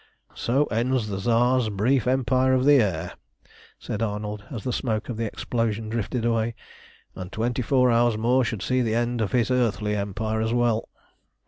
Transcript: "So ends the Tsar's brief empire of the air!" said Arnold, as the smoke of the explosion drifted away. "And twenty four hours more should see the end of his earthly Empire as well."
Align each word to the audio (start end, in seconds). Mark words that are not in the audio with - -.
"So 0.33 0.63
ends 0.71 1.09
the 1.09 1.19
Tsar's 1.19 1.69
brief 1.69 2.07
empire 2.07 2.53
of 2.55 2.65
the 2.65 2.81
air!" 2.81 3.13
said 3.77 4.01
Arnold, 4.01 4.43
as 4.49 4.63
the 4.63 4.73
smoke 4.73 5.09
of 5.09 5.17
the 5.17 5.25
explosion 5.27 5.89
drifted 5.89 6.25
away. 6.25 6.55
"And 7.13 7.31
twenty 7.31 7.61
four 7.61 7.91
hours 7.91 8.17
more 8.17 8.43
should 8.43 8.63
see 8.63 8.81
the 8.81 8.95
end 8.95 9.21
of 9.21 9.31
his 9.31 9.51
earthly 9.51 9.95
Empire 9.95 10.41
as 10.41 10.53
well." 10.55 10.89